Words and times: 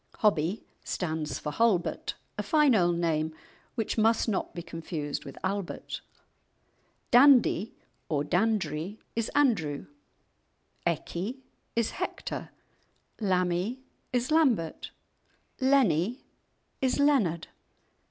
"Hobbie" 0.15 0.65
stands 0.83 1.37
for 1.37 1.51
"Halbert," 1.51 2.15
a 2.35 2.41
fine 2.41 2.73
old 2.73 2.97
name 2.97 3.35
which 3.75 3.99
must 3.99 4.27
not 4.27 4.55
be 4.55 4.63
confused 4.63 5.25
with 5.25 5.37
"Albert." 5.43 6.01
"Dandie" 7.11 7.75
or 8.09 8.23
"Dandrie" 8.23 8.97
is 9.15 9.29
"Andrew," 9.35 9.85
"Eckie" 10.87 11.43
is 11.75 11.91
"Hector," 11.91 12.49
"Lammie" 13.19 13.83
is 14.11 14.31
"Lambert," 14.31 14.89
"Lennie" 15.59 16.21
is 16.81 16.97
"Leonard." 16.97 17.47